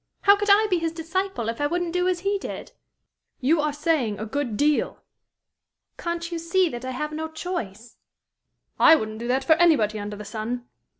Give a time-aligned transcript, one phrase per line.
[0.21, 2.71] How could I be his disciple, if I wouldn't do as he did?"
[3.39, 5.03] "You are saying a good deal!"
[5.99, 7.97] "Can't you see that I have no choice?"
[8.79, 10.65] "I wouldn't do that for anybody under the sun!"